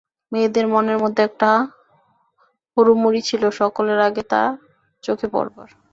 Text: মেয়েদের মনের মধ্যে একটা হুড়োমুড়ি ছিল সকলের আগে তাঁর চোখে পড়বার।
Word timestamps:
মেয়েদের 0.31 0.65
মনের 0.67 0.97
মধ্যে 0.97 1.21
একটা 1.23 1.49
হুড়োমুড়ি 2.77 3.21
ছিল 3.21 3.43
সকলের 3.59 3.99
আগে 4.07 4.23
তাঁর 4.31 4.51
চোখে 5.03 5.27
পড়বার। 5.33 5.69